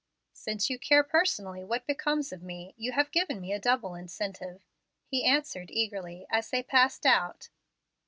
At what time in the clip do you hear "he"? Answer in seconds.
5.05-5.23